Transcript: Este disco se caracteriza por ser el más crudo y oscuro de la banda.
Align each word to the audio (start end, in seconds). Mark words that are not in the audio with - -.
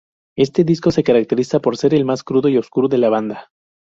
Este 0.35 0.63
disco 0.63 0.89
se 0.89 1.03
caracteriza 1.03 1.59
por 1.59 1.77
ser 1.77 1.93
el 1.93 2.05
más 2.05 2.23
crudo 2.23 2.49
y 2.49 2.57
oscuro 2.57 2.87
de 2.87 2.97
la 2.97 3.09
banda. 3.09 3.51